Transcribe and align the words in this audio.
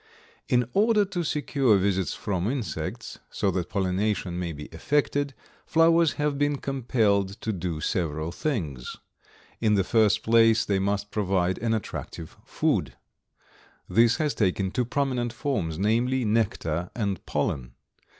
In 0.49 0.67
order 0.73 1.05
to 1.05 1.23
secure 1.23 1.77
visits 1.77 2.15
from 2.15 2.49
insects, 2.49 3.19
so 3.29 3.51
that 3.51 3.69
pollination 3.69 4.39
may 4.39 4.51
be 4.51 4.65
effected, 4.71 5.35
flowers 5.67 6.13
have 6.13 6.39
been 6.39 6.55
compelled 6.55 7.39
to 7.41 7.53
do 7.53 7.79
several 7.81 8.31
things. 8.31 8.97
In 9.59 9.75
the 9.75 9.83
first 9.83 10.23
place, 10.23 10.65
they 10.65 10.79
must 10.79 11.11
provide 11.11 11.59
an 11.59 11.75
attractive 11.75 12.35
food. 12.45 12.95
This 13.87 14.15
has 14.17 14.33
taken 14.33 14.71
two 14.71 14.85
prominent 14.85 15.33
forms, 15.33 15.77
namely, 15.77 16.25
nectar 16.25 16.89
and 16.95 17.23
pollen. 17.27 17.73